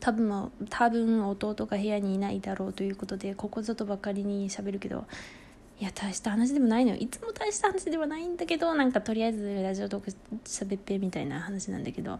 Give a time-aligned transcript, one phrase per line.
[0.00, 5.06] 多分多分弟が部屋にいないだろうということでここぞとばかりに喋るけど
[5.80, 6.96] いや大した話でもないのよ。
[6.96, 10.10] いつも大した話ではないんだけどなんかとりあえずラジオトーク
[10.44, 12.18] しゃべっぺみたいな話なんだけど。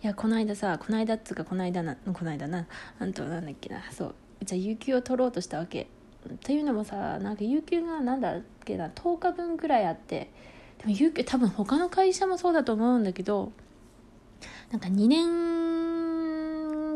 [0.00, 2.66] いやこの間さこの間っつうかこの間なこの間な。
[2.98, 3.82] あんとなんだっけな。
[3.90, 4.14] そう。
[4.44, 5.88] じゃあ有給を取ろうとしたわけ。
[6.28, 8.88] っていうのもさなんか有給がなんだっけな。
[8.90, 10.30] 10日分くらいあって。
[10.78, 13.52] でも有給多分他の会社もそうだと思うんだけど
[14.70, 15.77] なんか2年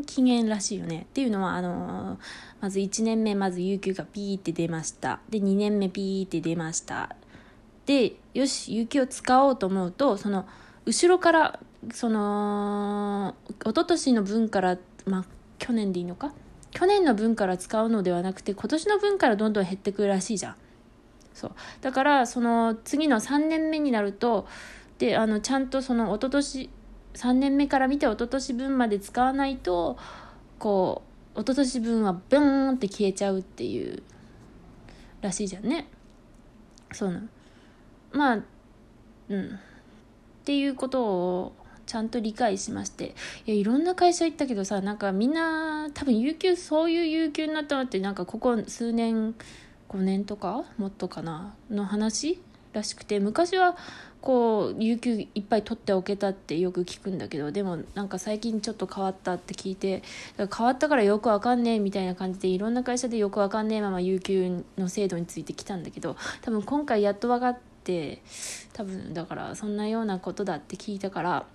[0.02, 1.06] 期限らしいよね。
[1.10, 2.18] っていうのはあの
[2.60, 5.20] まず1年目まず有給がピーって出ました。
[5.30, 7.16] で2年目ピーって出ました。
[7.86, 10.46] でよし有給を使おうと思うとその
[10.86, 11.60] 後ろから
[11.92, 15.24] その一昨年の分からまあ
[15.58, 16.32] 去年でいいのか？
[16.70, 20.56] 去年の分から使うのではなくて今年の分からどんどん減ってくるらしいじゃん。
[21.34, 21.52] そう。
[21.80, 24.46] だからその次の3年目になると
[24.98, 26.70] であのちゃんとその一昨年
[27.14, 29.96] 3年目から見て一昨年分まで使わないと
[30.58, 31.02] こ
[31.34, 34.02] う一昨年分はブーンって消えちゃうっていう
[35.20, 35.88] らしいじゃんね。
[36.92, 37.28] そうなの。
[38.12, 38.38] まあ
[39.28, 39.46] うん。
[39.46, 41.52] っていうことを
[41.86, 43.14] ちゃんと理解しまして。
[43.46, 49.34] いやいろんな会社行ったけどさなんかみんな多分有給そういう有給になったのってなんかここ数年
[49.88, 52.40] 5年とかもっとかなの話
[52.72, 53.76] らしくて昔は
[54.22, 60.02] こう有給いっぱい取っておけたってよく聞くんだけどでもなんか最近ちょっと変わったって聞いて
[60.36, 68.22] 変わったからよくわかんねえみたいな感じでいろんな会社でよくわかんねえまま有給の制度についてきたんだけど多分今回やっと分かって
[68.72, 71.46] 多分だからそんなようなことだって聞いたから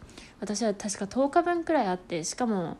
[0.41, 2.77] 私は確か10日分くらいあってしかも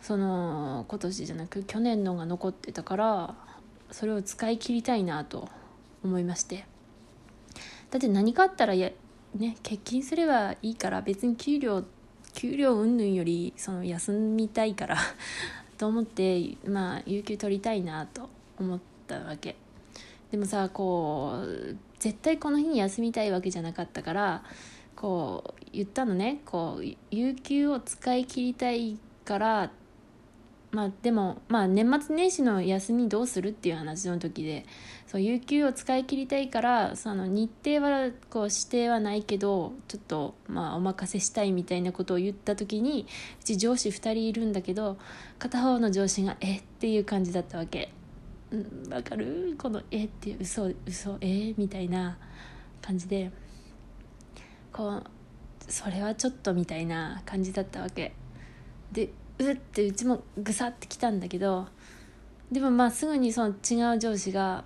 [0.00, 3.34] その今年じゃなく去年のが残ってたから
[3.90, 5.48] それを使い切りたいなと
[6.04, 6.66] 思いまして。
[7.94, 8.90] だって何かあったらや
[9.36, 11.84] ね欠勤すればいいから別に給料
[12.32, 14.96] 給料云々よりその休みたいから
[15.78, 18.28] と思ってまあ有給取りたいなと
[18.58, 19.54] 思ったわけ。
[20.32, 24.42] でもさこう絶対この日に休みたいわけじゃなかったから
[24.96, 26.40] こう言ったのね。
[26.46, 29.70] こう有給を使い切りたいから
[30.74, 34.66] まあでもまあ年末年始の休みどうするっていう話の時で
[35.06, 43.06] そう有給を使い切りたいからその日程はこう指定はないけどちょっとまあお任せしたいみたいなことを言った時に
[43.40, 44.98] うち上司2人いるんだけど
[45.38, 47.92] 片方の上司が「えっ?」ていう感じだったわけ。
[48.50, 49.54] うん、わかる？
[49.56, 52.18] この「えっ?」ってう嘘嘘えみたいな
[52.82, 53.30] 感じで
[54.72, 55.04] こう
[55.68, 58.12] それはちょっとみたいな感じだったわけ
[58.90, 61.66] でうってうちもぐさってきたんだけど
[62.52, 64.64] でもまあすぐにその違う上司が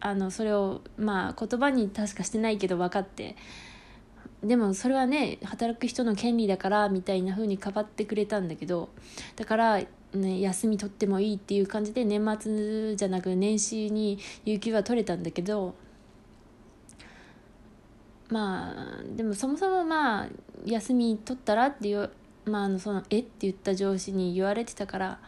[0.00, 3.36] あのそれをまあ言葉に確かしてないけど分かって
[4.42, 8.90] でもそれはね働く人の権利だからみたいな風にかばってくれたんだけど
[9.36, 9.80] だから、
[10.12, 15.74] ね、休み取ってもいいっていう感じで年末じゃなく年始に有給は取れたんだけど
[18.28, 20.28] まあでもそもそもまあ
[20.66, 22.10] 休み取ったらっていう
[22.46, 25.20] まあその「えっ?」て言った上司に言われてたから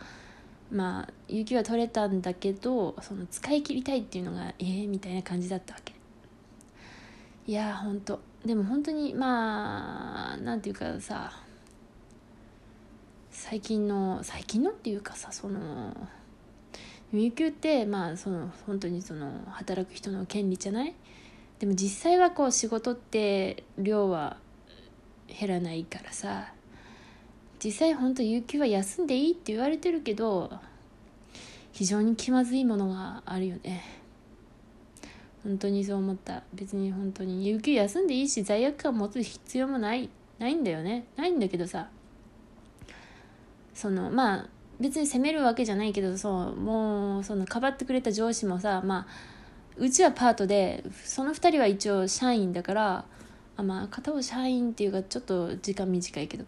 [0.70, 5.94] まあ有給は取れたんだけどその使い切りたいっていうのがえー、みたいな感じだったわけ。
[7.46, 8.20] いやほんと。
[8.44, 11.32] でも本当にまあなんていうかさ
[13.30, 15.96] 最近の最近のっていうかさその
[17.12, 20.94] 有給ってまあその本当にその働く人の権利じゃない？
[21.60, 24.36] でも実際はこう仕事って量は
[25.28, 26.52] 減らないからさ。
[27.66, 30.52] 実際本当有給は休んでいいって言われてるけど
[31.72, 33.82] 非常に気まずいものがあるよね。
[35.42, 36.44] 本当にそう思った。
[36.54, 41.06] 別に本当に有給休んでいいし罪悪感持つ必要もないないんだよね。
[41.16, 41.88] ないんだけどさ。
[43.74, 44.46] そのまあ
[44.78, 49.06] 別に責めるわけじゃないけどそうもうそのかばってくれた上司もさまあ
[49.76, 53.04] うちはパートでその2人は一応社員だから
[53.56, 56.44] あまあ片方社員っていうかちょっと時間短いけど。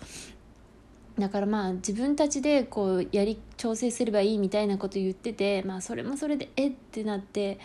[1.18, 7.58] だからまあ自分たちでこうやり調整すればいいみたいなこと言っててまあそれもそれでえってなって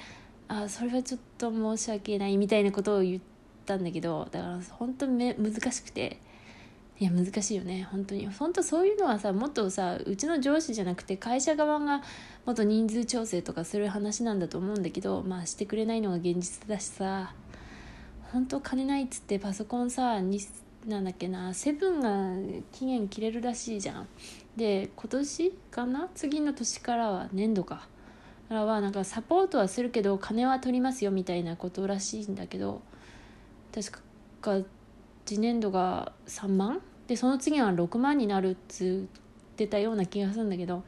[0.47, 3.21] あそれはちょっと申し訳ないみたいなことを言っ
[3.65, 6.19] たんだけどだから本当に難しくて。
[7.00, 7.88] いや難しいよね。
[7.91, 8.27] 本当に。
[8.27, 12.03] 本当そういうのはさもっとさうちの上司じゃなくて会社側が
[12.45, 17.33] もっと人数調整とかする話なんだと思うんだけどまあしてくれないのが現実だしさ。
[18.31, 20.19] 本当金ないっつってパソコンさ
[20.85, 22.35] なんだっけなセブンが
[22.71, 24.07] 期限切れるらしいじゃん。
[24.56, 26.09] で今年かな？
[26.13, 27.88] 次の年からは年度か。
[28.50, 32.81] からはなんかサポートはするけど金は取りますよみたいなことらしいんだけど
[33.74, 33.91] 確
[34.41, 34.59] か
[35.25, 36.81] 次年度が3万？
[37.07, 39.07] でその次は6万になるっつ
[39.53, 40.83] ってたような気がするんだけど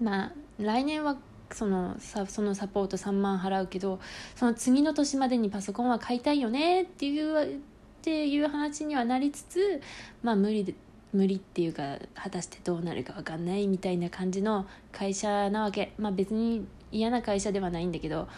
[0.00, 1.16] まあ来年は
[1.52, 4.00] そのさそのサポート3万払うけど
[4.36, 7.60] その次の年までにパソコンは買いたいよねっていう
[7.98, 9.80] っていう話にはなりつつ
[10.22, 10.74] まあ無理で
[11.12, 15.92] 無理っていうか果たしてどうなるか分かんないみたいな感じの会社なわけ。
[15.98, 18.28] まあ別に嫌な会社ではないんだけど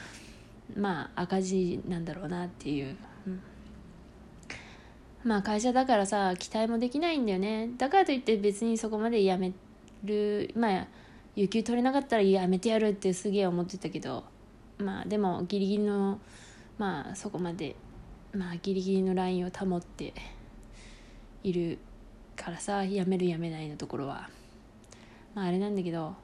[0.76, 2.96] まあ赤字なんだろうなっていう、
[5.24, 7.70] まあ会社だからさ期待もできないんだよね。
[7.76, 9.52] だからといって別にそこまで辞め
[10.04, 10.86] るまあ
[11.34, 14.24] 有給取れなかったらやめてやるってすげえ思ってたけど
[14.78, 16.20] まあでもギリギリの
[16.78, 17.76] まあそこまで
[18.32, 20.14] まあギリギリのラインを保って
[21.42, 21.78] いる
[22.36, 24.28] からさやめるやめないのところは。
[25.34, 26.14] まああれなんだけど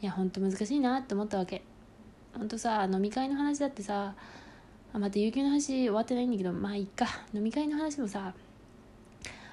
[0.00, 1.62] いやほんと難しいなって思ったわけ。
[2.36, 4.14] ほんとさ飲み会の話だってさ
[4.92, 7.06] あまた有給の話終わってないんだけどまあいっか。
[7.34, 8.32] 飲み会の話もさ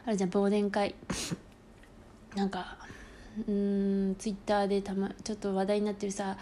[0.06, 0.96] あれじゃん忘年会。
[2.36, 2.78] なんか
[3.48, 6.38] うんツイッターでたまちょっと話題になってるさ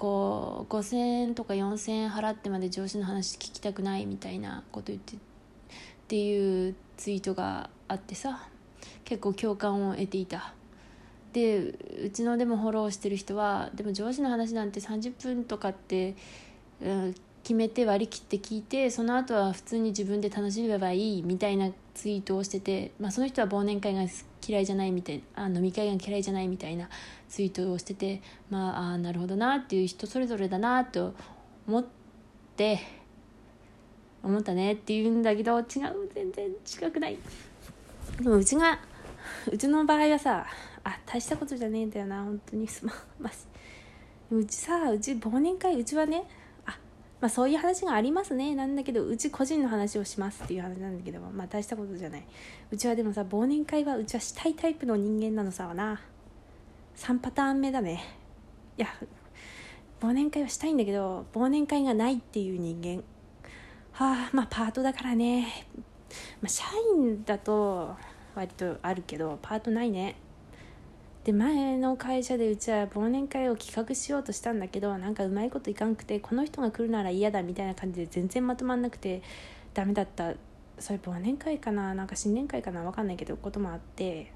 [0.00, 5.18] こう5,000円とか4,000円払ってまで上司の話聞きたくないみたいなこと言ってっ
[6.08, 8.48] ていうツイートがあってさ
[9.04, 10.54] 結構共感を得ていた。
[11.34, 16.16] でうちのでもフォローしてる人はでも上司の話なんて30分とかって、
[16.82, 24.02] うん、決めて割り切って聞いてその後は普通に自分で楽しめばいいみたいなツイートをしてて、まあ、その人は忘年会が
[24.46, 26.88] 嫌いじゃないみたいあ飲み会が嫌いじゃないみたいな
[27.28, 31.14] ツイートをしててまああなるほどなっていう人それぞれだなと
[31.66, 31.84] 思っ
[32.56, 32.80] て
[34.22, 35.64] 思ったねって言うんだけど違う
[36.14, 37.18] 全然違くない。
[38.20, 38.78] でもうちが
[39.50, 40.46] うちの場合はさ
[40.84, 42.68] あ大したことじゃねえんだよな本当に。
[42.68, 43.30] すまんま
[44.30, 46.24] うちさうち忘年会うちはね
[47.20, 48.54] まあ、そういう話がありますね。
[48.54, 52.24] なんだけどうち個人の話をしますっていう話なんだけどまあ大したことじゃない。
[52.70, 56.00] うちはでもさ忘年会はうちはしたいタイプの人間なのさはな。
[56.96, 58.02] 3パターン目だね。
[58.78, 58.88] いや
[60.00, 63.04] 忘年会はしたいんだけど忘年会がないっていう人間。
[63.92, 65.66] はあまあパートだからね、
[66.40, 66.64] まあ、社
[66.96, 67.96] 員だと
[68.34, 70.16] 割とあるけどパートないね。
[71.24, 79.22] で前の会社でうちは忘年会を企画しようとしたんだけどなんかうまいこといかんくてこの人が来るなら嫌だみたいな感じで全然まとまんなくて
[79.74, 80.34] ダメだった。
[80.78, 81.94] それ忘年会かな？
[81.94, 82.82] なんか新年会かな？
[82.84, 84.32] 分かんないけどこともあって。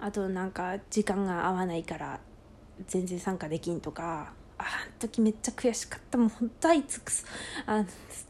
[0.00, 2.20] あとなんか時間が合わないから
[2.86, 4.34] 全然参加できんとか。
[4.58, 4.68] あの
[4.98, 6.18] 時めっちゃ悔しかった。
[6.18, 7.24] もう本当あいつくす
[7.64, 7.84] あ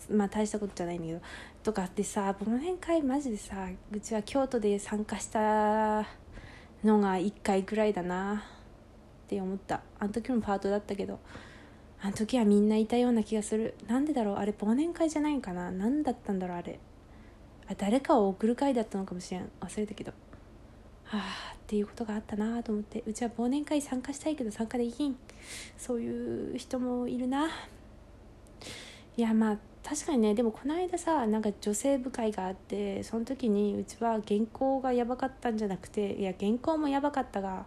[0.09, 1.21] まあ大したことじゃないんだけど。
[1.65, 6.07] とかってさ忘年会マジでさうちは京都で参加した
[6.85, 8.45] のが1回ぐらいだな。
[9.27, 9.83] って思った。
[9.99, 11.19] あの時もパートだったけど。
[12.01, 13.75] あの時はみんないたような気がする。
[13.89, 14.37] なんでだろう？
[14.37, 15.71] あれ忘年会じゃないんかな？
[15.73, 16.59] 何だったんだろう？
[16.59, 16.79] あれ。
[17.69, 19.51] あ誰かを送る会だったのかもしれん。
[19.61, 20.13] 忘れたけど。
[21.05, 23.03] はあっていうことがあったなと思って。
[23.07, 25.17] うちは忘年会参加したいけど参加できん。
[25.77, 27.49] そういう人もいるな。
[29.17, 29.59] いやまあ
[29.89, 37.65] 確かにねでもこの間さなんか女性部会があってその時にうちは原稿がやばかったんじゃなくていや原稿もやばかったが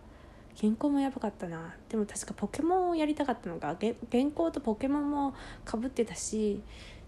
[0.55, 1.73] 原稿もやばかったな。
[1.89, 3.75] でも確かポケモンをやりたかったのが
[4.11, 5.33] 原稿とポケモンも
[5.65, 6.61] かぶってたし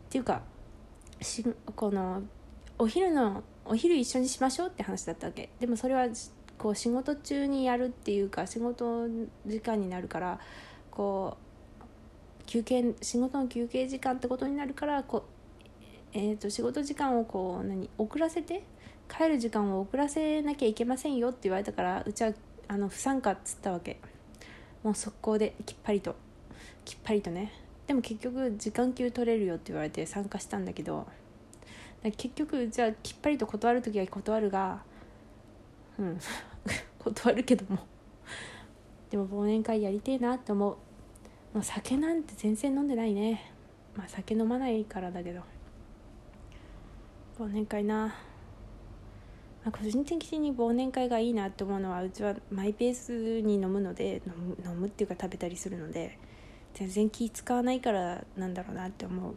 [0.07, 0.41] っていうか
[1.21, 1.45] し
[1.75, 2.23] この
[2.79, 5.49] お昼のお昼一緒にしましょうって話だったわけ。
[5.59, 6.07] でもそれは
[6.57, 9.07] こう仕事中にやるっていうか仕事
[9.45, 10.39] 時間になるから
[10.89, 11.52] こう
[12.53, 15.25] 休憩仕事の休憩時間ってことになるからこ、
[16.13, 18.61] えーと、仕事時間をこう何遅らせて
[19.09, 22.31] 帰る時間を遅らせなきゃいけませんよって言われたからうちは
[22.67, 23.99] あの不参加っつったわけ。
[24.83, 26.15] もう速攻できっぱりと。
[26.85, 27.51] きっぱりとね。
[27.87, 31.07] でも結局時間給取れるよって言われて参加したんだけど。
[32.03, 34.83] 結局じゃあきっぱりと断る時は断るが
[35.97, 36.19] うん。
[37.03, 37.79] 断るけども。
[39.09, 40.77] でも忘年会やりてえなって思う。
[41.53, 43.51] まあ、酒なんて全然飲んでないね。
[43.95, 45.41] まあ酒飲まないからだけど。
[47.39, 48.13] 忘年会な、ま
[49.65, 56.19] あ、個人的に忘年会がいいなって思うのはうちはマイペースに飲むので飲む飲むっていうか食べたりするので
[56.75, 59.35] 全然気使わないからなんだろうなって思う。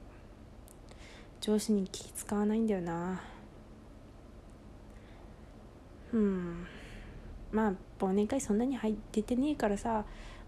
[1.41, 3.23] 上司に気使わないんだよな。
[6.13, 6.67] うん。
[7.53, 10.05] まあ忘年会そんなに入っててねえからさ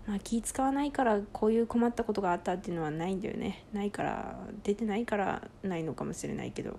[0.09, 3.67] まあ、気使わないからこういう困ったことがあったっていうのはないんだよね。
[3.75, 6.79] ないから出てないからないのかもしれないけど。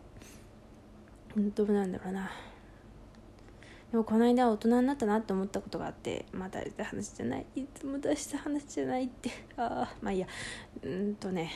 [1.38, 2.32] どうなんだろうな。
[3.92, 7.46] でもこの間大人になったなって思ったことがあってまだ出した話じゃない。
[7.56, 9.30] いつも出した話じゃないって。
[9.58, 10.28] ああまあいいや。
[10.82, 11.52] うんとね。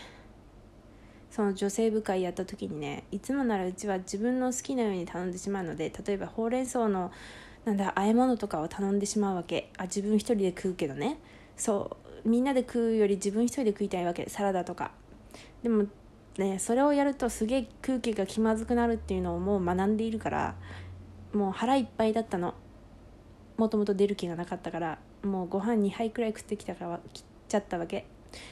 [1.32, 7.12] その女性部会やった時にねいつもならうちは自分の好きなように頼んでしまうので例えばほうれん草の
[7.66, 9.72] なんだ和え物とかを頼んでしまうわけ。
[9.80, 11.18] あ自分一人で食うけどね。
[11.56, 14.92] そうみんなで食うより自分一人で食いたいわけサラダとか。
[15.62, 15.86] でも
[16.38, 20.56] ねそれをやるとすげえ空気が気まずくなるっていうのをもう学んでいるから
[21.34, 22.54] もう腹いっぱいだったの。
[23.56, 28.06] もともと出る気がなかったからもうご飯2杯くらい食ってきたから切っちゃったわけ。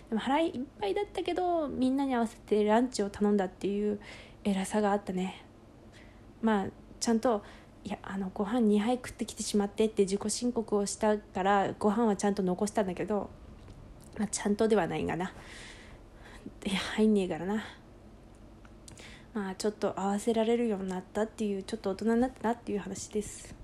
[0.10, 4.00] でも腹いっぱいだったけどみんなに合わせてランチを頼んだっていう
[4.44, 5.44] 偉さがあったね。
[6.42, 6.68] まあ
[7.00, 7.44] ちゃんと
[7.84, 13.30] いやあのご飯2杯食ってきてしまってって自己申告をしたからご飯はちゃんと残したんだけど、
[14.18, 15.34] まあ、ちゃんとではないがな。
[16.66, 17.64] いや入んねえからな。
[19.34, 23.61] まあちょっと合わせられるようになったっていうちょっと大人になったなっていう話です。